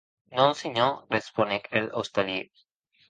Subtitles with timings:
[0.37, 2.47] Non senhor, responec er ostalièr.